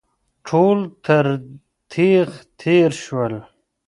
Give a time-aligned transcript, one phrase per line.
[0.47, 1.25] ټول تر
[1.91, 2.27] تېغ
[2.61, 3.33] تېر شول.